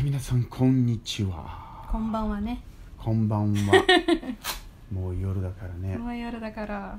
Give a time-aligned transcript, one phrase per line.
[0.00, 1.86] はい、皆さん、こんにちは。
[1.92, 2.62] こんばんはね。
[2.96, 3.84] こんばんは。
[4.90, 5.98] もう夜だからね。
[5.98, 6.98] もう夜だから。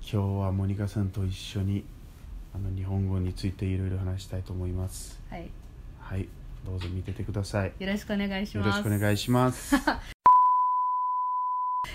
[0.00, 1.84] 今日はモニカさんと一緒に
[2.52, 5.20] あの日本語についていろいろ話したいと思います。
[5.30, 5.48] はい。
[6.00, 6.28] はい、
[6.66, 7.72] どうぞ見ててください。
[7.78, 8.78] よろしくお願いしよます。
[8.78, 9.76] ろしくお願いします。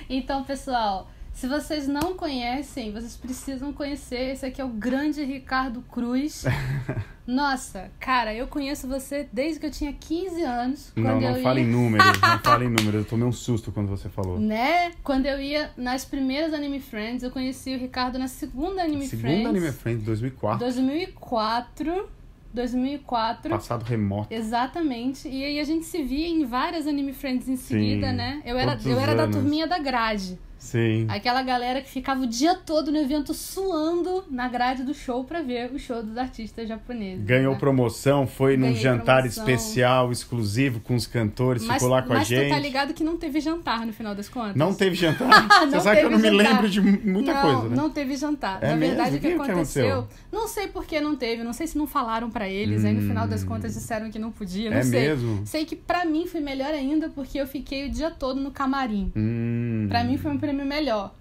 [0.08, 1.04] Então, pessoal,
[1.38, 4.32] se vocês não conhecem, vocês precisam conhecer.
[4.32, 6.44] Esse aqui é o grande Ricardo Cruz.
[7.28, 10.92] Nossa, cara, eu conheço você desde que eu tinha 15 anos.
[10.96, 11.66] Não, não fala ia...
[11.66, 12.96] em números, não fala em números.
[12.96, 14.39] Eu tomei um susto quando você falou.
[14.39, 14.94] Né?
[15.04, 19.28] Quando eu ia nas primeiras Anime Friends, eu conheci o Ricardo na segunda Anime Segundo
[19.28, 19.46] Friends.
[19.46, 22.10] Anime Friends 2004, 2004.
[22.52, 23.52] 2004.
[23.52, 24.33] passado remoto.
[24.33, 25.30] Exatamente.
[25.30, 28.42] E aí a gente se via em várias Anime Friends em seguida, Sim, né?
[28.44, 30.39] Eu era, eu era da turminha da grade.
[30.57, 31.06] Sim.
[31.10, 35.42] Aquela galera que ficava o dia todo no evento suando na grade do show pra
[35.42, 37.23] ver o show dos artistas japoneses.
[37.25, 37.59] Ganhou né?
[37.59, 39.44] promoção, foi num Ganhei jantar promoção.
[39.44, 42.47] especial, exclusivo com os cantores, Mas, ficou lá com a mas gente.
[42.50, 44.55] tu tá ligado que não teve jantar no final das contas?
[44.55, 45.28] Não teve jantar?
[45.67, 46.53] Não Você sabe que eu não teve me jantar.
[46.53, 47.75] lembro de muita não, coisa, né?
[47.75, 48.63] Não teve jantar.
[48.63, 49.91] É Na verdade, O que que que aconteceu?
[50.00, 50.17] aconteceu?
[50.31, 51.44] Não sei por que não teve.
[51.44, 52.83] Não sei se não falaram pra eles.
[52.85, 53.47] Aí no final das Hum.
[53.47, 54.69] contas disseram que não podia.
[54.69, 55.08] Não É sei.
[55.09, 55.45] mesmo?
[55.45, 59.11] Sei que pra mim foi melhor ainda porque eu fiquei o dia todo no camarim.
[59.16, 59.66] Hum.
[59.88, 61.13] Pra mim foi um prêmio melhor.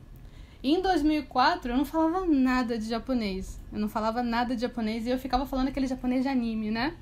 [0.62, 3.60] Em 2004 eu não falava nada de japonês.
[3.72, 6.94] Eu não falava nada de japonês e eu ficava falando aquele japonês de anime, né?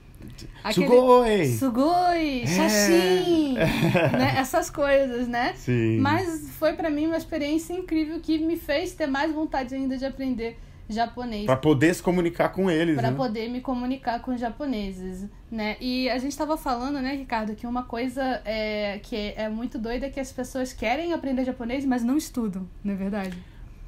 [0.72, 1.46] Sugoi!
[1.46, 3.54] Sugoi, Shashin,
[4.16, 4.34] né?
[4.38, 5.52] Essas coisas, né?
[5.54, 5.98] Sim.
[5.98, 10.04] Mas foi pra mim uma experiência incrível que me fez ter mais vontade ainda de
[10.04, 13.16] aprender japonês Pra poder se comunicar com eles, para né?
[13.16, 15.77] poder me comunicar com os japoneses, né?
[15.80, 20.06] E a gente tava falando, né, Ricardo, que uma coisa é, que é muito doida
[20.06, 23.38] é que as pessoas querem aprender japonês, mas não estudam, não é verdade?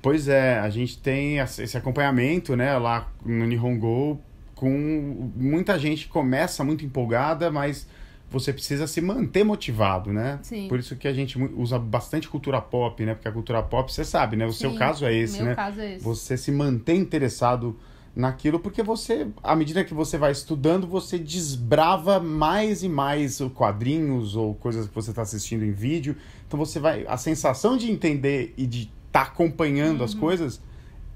[0.00, 4.20] Pois é, a gente tem esse esse acompanhamento, né, lá no Nihongo,
[4.55, 7.86] com muita gente que começa muito empolgada, mas
[8.30, 10.38] você precisa se manter motivado, né?
[10.42, 10.69] Sim.
[10.69, 13.14] Por isso que a gente usa bastante cultura pop, né?
[13.14, 14.46] Porque a cultura pop, você sabe, né?
[14.46, 15.55] O seu Sim, caso é esse, Meu né?
[15.55, 16.05] caso é esse.
[16.05, 17.77] Você se mantém interessado
[18.14, 24.34] naquilo, porque você, à medida que você vai estudando, você desbrava mais e mais quadrinhos
[24.34, 26.17] ou coisas que você está assistindo em vídeo.
[26.48, 27.06] Então você vai.
[27.06, 30.61] A sensação de entender e de estar acompanhando as coisas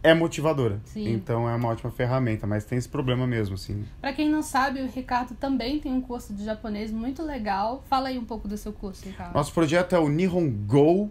[0.03, 0.81] é motivadora.
[0.85, 1.13] Sim.
[1.13, 3.85] Então é uma ótima ferramenta, mas tem esse problema mesmo, assim.
[4.01, 7.85] Pra quem não sabe, o Ricardo também tem um curso de japonês muito legal.
[7.89, 9.35] Fala aí um pouco do seu curso, Ricardo.
[9.35, 11.11] Nosso projeto é o Nihon Go.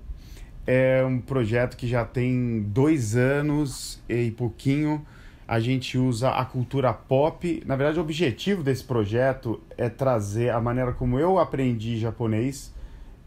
[0.66, 5.06] É um projeto que já tem dois anos e pouquinho.
[5.48, 7.64] A gente usa a cultura pop.
[7.66, 12.72] Na verdade, o objetivo desse projeto é trazer a maneira como eu aprendi japonês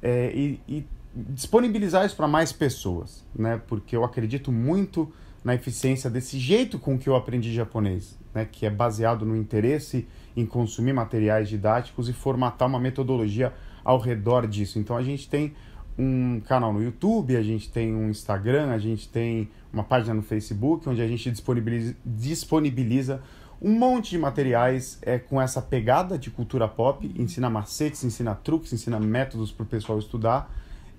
[0.00, 3.60] é, e, e disponibilizar isso para mais pessoas, né?
[3.66, 5.12] Porque eu acredito muito
[5.44, 8.46] na eficiência desse jeito com que eu aprendi japonês, né?
[8.50, 13.52] Que é baseado no interesse em consumir materiais didáticos e formatar uma metodologia
[13.84, 14.78] ao redor disso.
[14.78, 15.54] Então a gente tem
[15.98, 20.22] um canal no YouTube, a gente tem um Instagram, a gente tem uma página no
[20.22, 23.22] Facebook onde a gente disponibiliza, disponibiliza
[23.60, 28.72] um monte de materiais é, com essa pegada de cultura pop, ensina macetes, ensina truques,
[28.72, 30.52] ensina métodos para o pessoal estudar.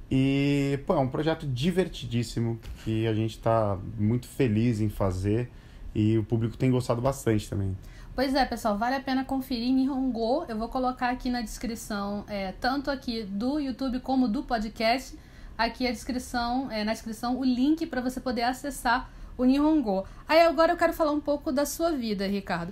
[0.09, 5.49] E pô, é um projeto divertidíssimo que a gente está muito feliz em fazer
[5.95, 7.75] e o público tem gostado bastante também.
[8.15, 10.45] Pois é, pessoal, vale a pena conferir Nihongo.
[10.47, 15.17] Eu vou colocar aqui na descrição, é, tanto aqui do YouTube como do podcast,
[15.57, 20.05] aqui a descrição, é, na descrição, o link para você poder acessar o Nihongo.
[20.27, 22.71] Aí agora eu quero falar um pouco da sua vida, Ricardo.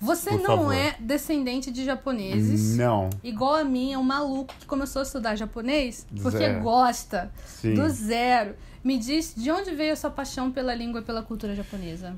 [0.00, 0.74] Você Por não favor.
[0.74, 2.76] é descendente de japoneses.
[2.76, 6.60] Não, Igual a mim, é um maluco que começou a estudar japonês porque Zero.
[6.62, 7.74] gosta sim.
[7.74, 8.54] do zero.
[8.84, 12.14] Me diz de onde veio a sua paixão pela língua e pela cultura japonesa?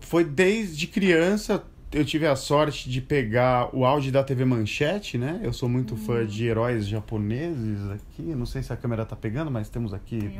[0.00, 1.62] Foi desde criança.
[1.90, 5.40] Eu tive a sorte de pegar o auge da TV Manchete, né?
[5.42, 8.22] Eu sou muito fã de heróis japoneses aqui.
[8.22, 10.30] Não sei se a câmera tá pegando, mas temos aqui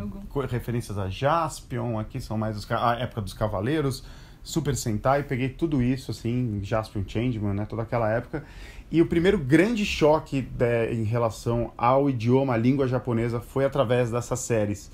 [0.51, 1.99] referências a Jaspion.
[1.99, 4.05] Aqui são mais os, a época dos Cavaleiros,
[4.49, 5.25] Super Sentai.
[5.25, 7.67] Peguei tudo isso, assim, Jaspion Changeman, né?
[7.67, 8.45] Toda aquela época.
[8.91, 14.11] E o primeiro grande choque né, em relação ao idioma, à língua japonesa, foi através
[14.11, 14.91] dessas séries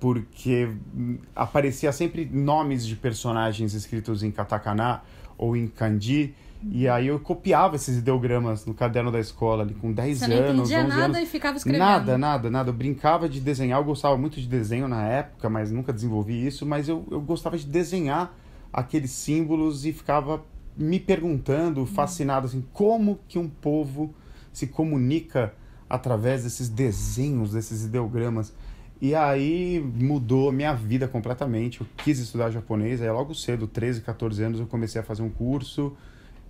[0.00, 5.00] porque hum, aparecia sempre nomes de personagens escritos em katakana
[5.38, 6.34] ou em kanji,
[6.72, 10.36] e aí eu copiava esses ideogramas no caderno da escola ali com 10 Você não
[10.36, 11.18] anos, entendia 11 nada anos.
[11.18, 11.80] e ficava escrevendo.
[11.80, 12.70] Nada, nada, nada.
[12.70, 16.66] Eu brincava de desenhar, eu gostava muito de desenho na época, mas nunca desenvolvi isso,
[16.66, 18.36] mas eu, eu gostava de desenhar
[18.72, 20.44] aqueles símbolos e ficava
[20.76, 24.14] me perguntando, fascinado, assim, como que um povo
[24.52, 25.52] se comunica
[25.88, 28.54] através desses desenhos, desses ideogramas.
[29.00, 31.80] E aí mudou minha vida completamente.
[31.80, 35.30] Eu quis estudar japonês, aí logo cedo, 13, 14 anos, eu comecei a fazer um
[35.30, 35.94] curso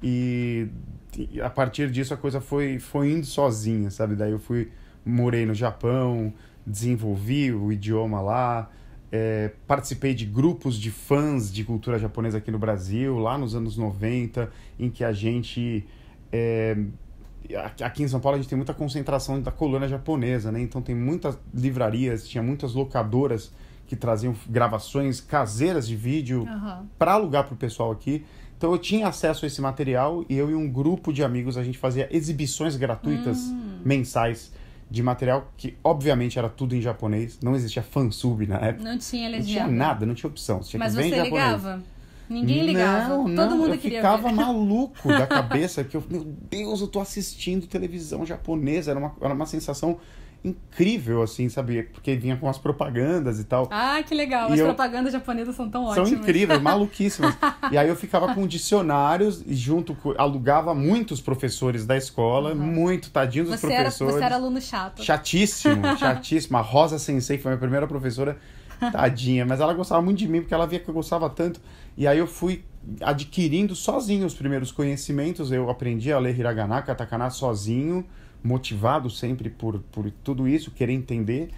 [0.02, 0.68] e
[1.42, 4.14] a partir disso a coisa foi, foi indo sozinha, sabe?
[4.14, 4.70] Daí eu fui,
[5.04, 6.32] morei no Japão,
[6.66, 8.70] desenvolvi o idioma lá,
[9.12, 13.76] é, participei de grupos de fãs de cultura japonesa aqui no Brasil, lá nos anos
[13.76, 15.86] 90, em que a gente.
[16.32, 16.76] É,
[17.82, 20.60] aqui em São Paulo a gente tem muita concentração da colônia japonesa, né?
[20.62, 23.52] Então tem muitas livrarias, tinha muitas locadoras
[23.86, 26.86] que traziam gravações caseiras de vídeo Aham.
[26.98, 28.24] para alugar para o pessoal aqui.
[28.56, 31.64] Então eu tinha acesso a esse material e eu e um grupo de amigos a
[31.64, 33.80] gente fazia exibições gratuitas Hum.
[33.84, 34.52] mensais
[34.92, 38.84] de material que obviamente era tudo em japonês, não existia fansub na época.
[38.84, 39.72] Não tinha Não tinha legenda.
[39.72, 40.62] nada, não tinha opção.
[40.62, 41.32] Você tinha Mas você japonês.
[41.32, 41.82] ligava?
[42.28, 43.08] Ninguém ligava.
[43.08, 44.34] Não, Todo não, mundo eu queria ficava ver.
[44.36, 49.34] maluco da cabeça que eu, meu Deus, eu tô assistindo televisão japonesa, era uma, era
[49.34, 49.98] uma sensação
[50.44, 51.84] incrível assim, sabe?
[51.84, 53.68] Porque vinha com as propagandas e tal.
[53.70, 54.50] Ah, que legal.
[54.50, 56.20] E As eu- propagandas japonesas são tão São ótimas.
[56.20, 57.36] incríveis, maluquíssimas.
[57.70, 63.10] E aí eu ficava com dicionários e junto com, alugava muitos professores da escola, muito
[63.10, 64.14] tadinhos dos Você era, professores.
[64.16, 65.02] você era aluno chato.
[65.04, 66.56] Chatíssimo, chatíssimo.
[66.56, 68.36] A Rosa Sensei que foi a minha primeira professora,
[68.90, 71.60] tadinha, mas ela gostava muito de mim porque ela via que eu gostava tanto.
[71.96, 72.64] E aí eu fui
[73.00, 75.52] adquirindo sozinho os primeiros conhecimentos.
[75.52, 78.04] Eu aprendi a ler hiragana, katakana sozinho,
[78.42, 81.50] motivado sempre por, por tudo isso, querer entender.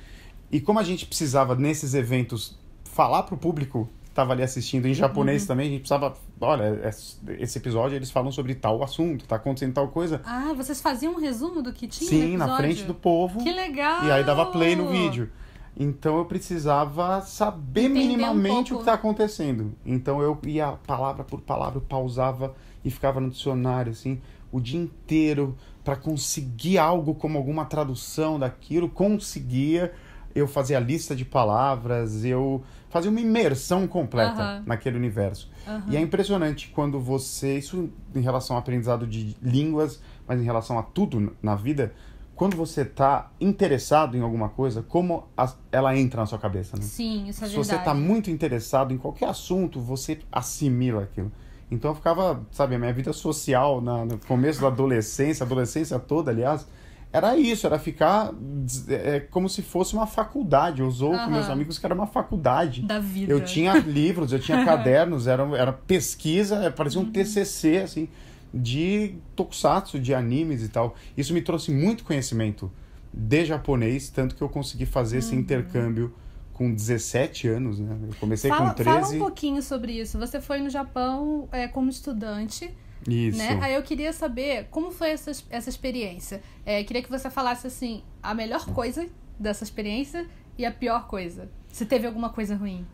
[0.51, 4.95] E como a gente precisava nesses eventos falar pro público que estava ali assistindo em
[4.95, 5.49] japonês Uhum.
[5.49, 9.73] também, a gente precisava, olha, es- esse episódio eles falam sobre tal assunto, tá acontecendo
[9.73, 10.21] tal coisa.
[10.25, 13.43] Ah, vocês faziam um resumo do que tinha Sim, na frente do povo.
[13.43, 14.05] Que legal!
[14.05, 15.31] E aí dava play no vídeo.
[15.77, 18.75] Então eu precisava saber Entender um minimamente pouco.
[18.75, 19.73] o que está acontecendo.
[19.85, 22.55] Então eu ia palavra por palavra, pausava
[22.85, 24.21] e ficava no dicionário, assim,
[24.53, 28.89] o dia inteiro para conseguir algo como alguma tradução daquilo.
[28.89, 29.93] Conseguia.
[30.35, 32.61] Eu fazia lista de palavras, eu
[32.91, 35.49] fazia uma imersão completa naquele universo.
[35.89, 40.77] E é impressionante quando você, isso em relação ao aprendizado de línguas, mas em relação
[40.77, 41.93] a tudo na vida,
[42.35, 46.83] quando você está interessado em alguma coisa, como as- ela entra na sua cabeça, né?
[46.83, 47.69] Sim, isso é Se verdade.
[47.69, 51.31] você está muito interessado em qualquer assunto, você assimila aquilo.
[51.71, 56.31] Então eu ficava, sabe, a minha vida social na- no começo da adolescência, adolescência toda,
[56.31, 56.67] aliás,
[57.13, 60.81] era isso, era ficar des- é, como se fosse uma faculdade.
[60.81, 61.31] Eu usou com Aham.
[61.31, 62.83] meus amigos que era uma faculdade.
[62.83, 63.33] Da vida.
[63.33, 67.07] Eu tinha livros, eu tinha cadernos, era, era pesquisa, é, parecia Uhum.
[67.07, 68.09] um TCC, assim,
[68.55, 70.95] de tokusatsu, de animes e tal.
[71.17, 72.71] Isso me trouxe muito conhecimento
[73.13, 76.15] de japonês, tanto que eu consegui fazer esse intercâmbio
[76.53, 77.97] com 17 anos, né?
[78.09, 78.57] Eu comecei Uhum.
[78.57, 79.17] Fala, com fala 13.
[79.17, 80.19] um pouquinho sobre isso.
[80.19, 82.71] Você foi no Japão é, como estudante,
[83.09, 83.37] Isso.
[83.37, 83.59] né?
[83.61, 86.41] Aí eu queria saber como foi essa, essa experiência.
[86.65, 89.07] É, queria que você falasse, assim, a melhor coisa
[89.39, 90.27] dessa experiência
[90.57, 91.51] e a pior coisa.
[91.73, 92.87] Se teve alguma coisa ruim.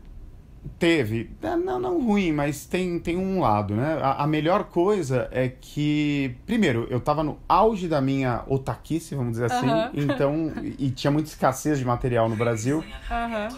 [0.79, 1.31] Teve.
[1.43, 3.99] É, Não, não ruim, mas tem, tem um lado, né?
[4.03, 9.33] A, a melhor coisa é que, primeiro, eu tava no auge da minha otaquice, vamos
[9.33, 9.91] dizer assim, Aham.
[9.95, 12.85] então, e, tinha muita escassez de material no Brasil.
[13.11, 13.49] Aham.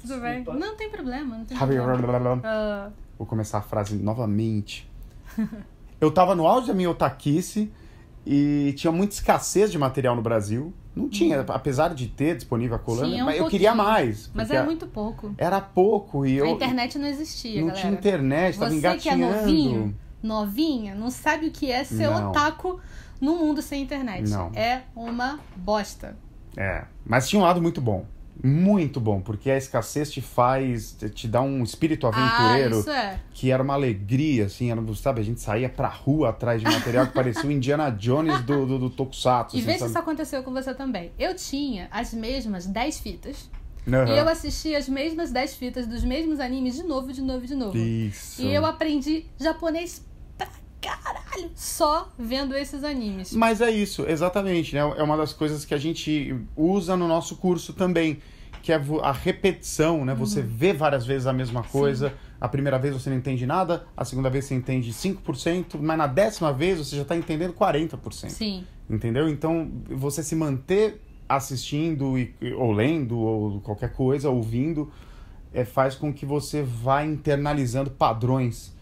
[0.00, 0.44] Tudo bem?
[0.44, 2.92] Não tem problema, não tem problema.
[3.16, 4.90] Vou começar a frase novamente.
[6.00, 7.72] Eu tava no auge da minha otaquice
[8.26, 10.72] e tinha muita escassez de material no Brasil.
[10.94, 14.30] Não tinha, apesar de ter disponível a coluna, um mas eu queria mais.
[14.32, 15.34] mas era muito pouco.
[15.36, 17.80] Era pouco e eu A internet não existia, não galera.
[17.80, 19.36] tinha internet, tava Você que é engatinhando.
[19.40, 22.30] novinho, novinha, não sabe o que é ser Não.
[22.30, 22.78] otaku
[23.20, 24.30] no mundo sem internet.
[24.30, 24.52] Não.
[24.54, 26.16] É uma bosta.
[26.56, 28.06] É, mas tinha um lado muito bom.
[28.42, 33.20] Muito bom, porque a escassez te faz, te dá um espírito aventureiro Ah, isso é.
[33.32, 37.06] que era uma alegria, assim, era, sabe, a gente saía pra rua atrás de material
[37.06, 39.56] que parecia o Indiana Jones do, do, do Tokusatsu.
[39.56, 39.90] E assim, vê se sabe?
[39.90, 41.12] isso aconteceu com você também.
[41.18, 43.50] Eu tinha as mesmas 10 fitas.
[43.86, 44.14] Aham.
[44.14, 47.54] E eu assisti as mesmas 10 fitas dos mesmos animes de novo, de novo, de
[47.54, 47.76] novo.
[47.76, 48.42] Isso.
[48.42, 50.04] E eu aprendi japonês
[50.38, 50.48] pra
[51.34, 53.32] caralho só vendo esses animes.
[53.32, 54.80] Mas é isso, exatamente, né?
[54.80, 58.18] É uma das coisas que a gente usa no nosso curso também,
[58.62, 60.14] que é a repetição, né?
[60.14, 62.12] Você vê várias vezes a mesma coisa.
[62.40, 66.06] A primeira vez você não entende nada, a segunda vez você entende 5%, mas na
[66.06, 68.28] décima vez você já está entendendo 40%.
[68.28, 68.66] Sim.
[68.88, 69.28] Entendeu?
[69.28, 74.92] Então, você se manter assistindo e, ou lendo ou qualquer coisa, ouvindo,
[75.54, 78.73] é, faz com que você vá internalizando padrões,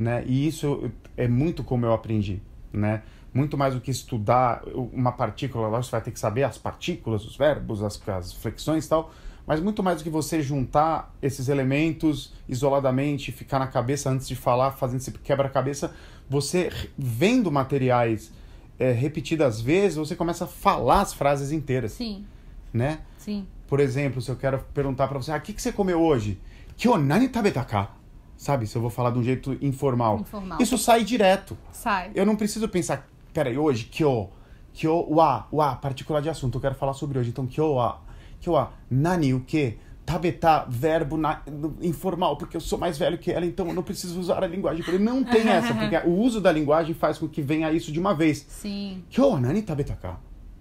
[0.00, 0.24] né?
[0.26, 2.40] E isso é muito como eu aprendi,
[2.72, 3.02] né?
[3.34, 7.24] Muito mais do que estudar uma partícula, lá você vai ter que saber as partículas,
[7.24, 9.12] os verbos, as, as flexões e tal,
[9.46, 14.34] mas muito mais do que você juntar esses elementos isoladamente, ficar na cabeça antes de
[14.34, 15.94] falar, fazendo esse quebra-cabeça,
[16.30, 18.32] você vendo materiais
[18.78, 22.24] é, repetidas vezes, você começa a falar as frases inteiras, Sim.
[22.72, 23.00] né?
[23.18, 23.46] Sim.
[23.68, 26.40] Por exemplo, se eu quero perguntar pra você, ah, o que, que você comeu hoje?
[26.78, 27.99] Kyo nani tabeta ka?
[28.40, 28.66] Sabe?
[28.66, 30.20] Se eu vou falar de um jeito informal.
[30.20, 30.62] Informal.
[30.62, 31.58] Isso sai direto.
[31.72, 32.10] Sai.
[32.14, 34.30] Eu não preciso pensar, peraí, hoje, kyo,
[34.72, 37.28] kyo wa, wa, particular de assunto, eu quero falar sobre hoje.
[37.28, 38.00] Então, kyo wa,
[38.40, 39.76] kyo wa, nani, o que?
[40.06, 41.42] Tabeta, verbo na,
[41.82, 44.82] informal, porque eu sou mais velho que ela, então eu não preciso usar a linguagem.
[44.88, 48.00] Ele não tem essa, porque o uso da linguagem faz com que venha isso de
[48.00, 48.46] uma vez.
[48.48, 49.04] Sim.
[49.10, 50.18] Kyo wa nani ka?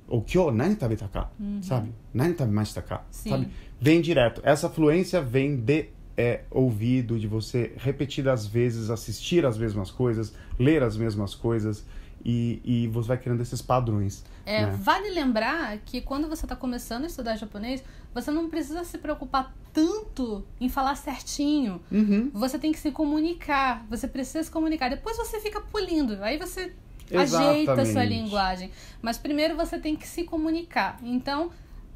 [0.09, 1.31] Ou kyo nani tabeta ka?
[1.61, 1.93] Sabe?
[2.13, 3.05] Nani tabemashita ka?
[3.09, 3.29] Sim.
[3.29, 3.47] Sabe?
[3.79, 4.41] Vem direto.
[4.43, 10.83] Essa fluência vem de é, ouvido, de você repetidas vezes assistir as mesmas coisas, ler
[10.83, 11.85] as mesmas coisas
[12.25, 14.25] e, e você vai criando esses padrões.
[14.45, 14.77] É, né?
[14.81, 17.81] Vale lembrar que quando você está começando a estudar japonês,
[18.13, 21.79] você não precisa se preocupar tanto em falar certinho.
[21.89, 22.29] Uhum.
[22.33, 23.85] Você tem que se comunicar.
[23.89, 24.89] Você precisa se comunicar.
[24.89, 26.21] Depois você fica polindo.
[26.21, 26.73] Aí você
[27.15, 28.09] ajeita a sua Exatamente.
[28.09, 28.71] linguagem.
[29.01, 30.99] Mas primeiro você tem que se comunicar.
[31.01, 31.49] Então,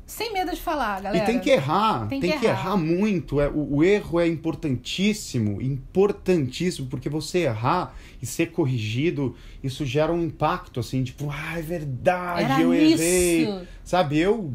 [0.06, 1.24] sem medo de falar, galera.
[1.24, 2.72] E tem que errar, Tem tem, que que, errar.
[2.72, 2.78] errar.
[2.78, 3.40] muito.
[3.42, 10.12] É, o, o erro é importantíssimo, importantíssimo, porque você errar e ser corrigido, isso gera
[10.12, 13.02] um impacto, assim, tipo, ah, é verdade, Era eu isso.
[13.02, 13.68] errei.
[13.84, 14.50] Sabe, eu,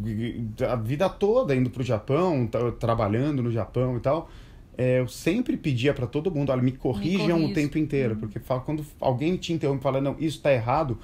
[0.70, 4.30] a vida toda indo pro Japão, tra- trabalhando no Japão e tal,
[4.76, 7.50] é, eu sempre pedia pra todo mundo, olha, me corrijam corrija.
[7.50, 10.98] o tempo inteiro, porque fala- quando alguém te interrompe e fala, não, isso tá errado,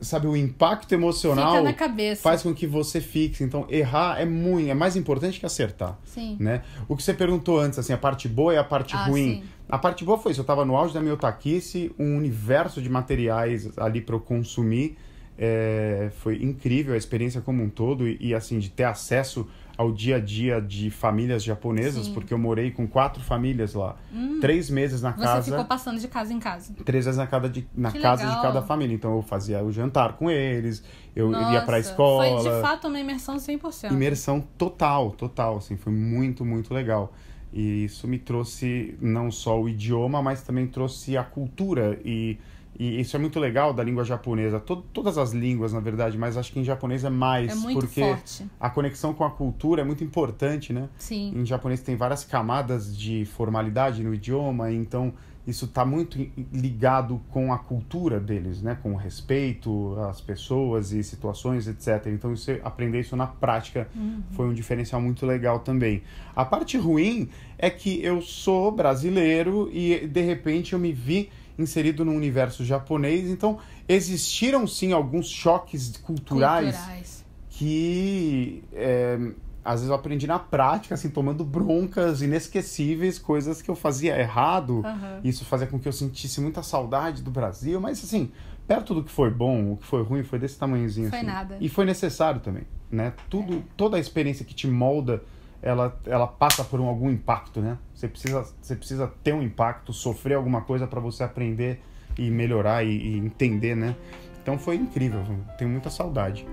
[0.00, 2.20] sabe, o impacto emocional Fica na cabeça.
[2.22, 3.44] faz com que você fixe.
[3.44, 6.36] Então, errar é muito, é mais importante que acertar, Sim.
[6.40, 6.62] né?
[6.88, 9.40] O que você perguntou antes, assim, a parte boa e a parte Ah, ruim.
[9.40, 9.44] sim.
[9.68, 12.88] A parte boa foi isso, eu tava no auge da minha otaquice, um universo de
[12.88, 14.96] materiais ali para eu consumir.
[15.40, 19.46] É, foi incrível a experiência como um todo e, e, assim, de ter acesso
[19.78, 22.12] ao dia a dia de famílias japonesas, Sim.
[22.12, 23.94] porque eu morei com quatro famílias lá.
[24.40, 26.74] Três meses na Você casa ficou passando de casa em casa.
[26.84, 28.36] três vezes na, cada de, na Que casa legal.
[28.36, 28.92] de cada família.
[28.94, 30.82] Então eu fazia o jantar com eles,
[31.14, 32.42] eu Nossa, ia pra escola.
[32.42, 33.92] Foi de fato uma imersão 100%.
[33.92, 37.12] Imersão total, total, assim, foi muito, muito legal.
[37.52, 42.36] E isso me trouxe não só o idioma, mas também trouxe a cultura e,
[42.78, 44.60] e isso é muito legal da língua japonesa.
[44.60, 47.80] To- todas as línguas, na verdade, mas acho que em japonês é mais, É muito
[47.80, 48.46] porque forte.
[48.60, 50.88] a conexão com a cultura é muito importante, né?
[50.98, 51.32] Sim.
[51.34, 55.12] Em japonês tem várias camadas de formalidade no idioma, então
[55.46, 56.18] isso está muito
[56.52, 58.76] ligado com a cultura deles, né?
[58.82, 62.06] Com o respeito às pessoas e situações, etc.
[62.08, 63.88] Então isso, aprender isso na prática
[64.32, 66.02] foi um diferencial muito legal também.
[66.36, 72.04] A parte ruim é que eu sou brasileiro e de repente eu me vi inserido
[72.04, 77.24] no universo japonês, então existiram sim alguns choques culturais Culturais.
[77.50, 79.18] que é,
[79.64, 84.82] às vezes eu aprendi na prática, assim, tomando broncas inesquecíveis, coisas que eu fazia errado.
[84.84, 85.20] Aham.
[85.22, 88.30] Isso fazia com que eu sentisse muita saudade do Brasil, mas assim,
[88.66, 91.10] perto do que foi bom, o que foi ruim, foi desse tamanhozinho.
[91.10, 91.26] Foi assim.
[91.26, 91.58] nada.
[91.60, 93.12] E foi necessário também, né?
[93.28, 95.22] Tudo, toda a experiência que te molda,
[95.60, 97.78] ela, ela passa por um, algum impacto, né?
[97.94, 101.80] Você precisa, você precisa ter um impacto, sofrer alguma coisa para você aprender
[102.16, 103.94] e melhorar e, e entender, né?
[104.42, 105.22] Então foi incrível,
[105.58, 106.46] tenho muita saudade.